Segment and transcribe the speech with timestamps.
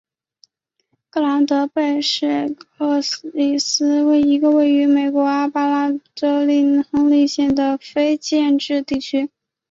[1.11, 6.39] 格兰德贝里克罗斯罗兹是一个位于美国阿拉巴马州
[6.91, 9.29] 亨利县的非建制地区。